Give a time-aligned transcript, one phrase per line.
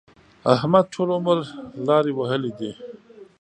[0.53, 1.37] احمد ټول عمر
[1.87, 2.71] لارې وهلې دي.